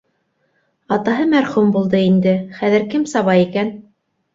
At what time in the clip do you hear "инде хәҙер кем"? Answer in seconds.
2.09-3.09